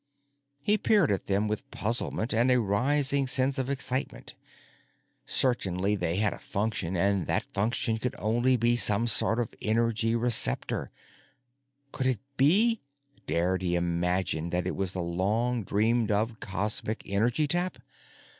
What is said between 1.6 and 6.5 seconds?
puzzlement and a rising sense of excitement. Certainly they had a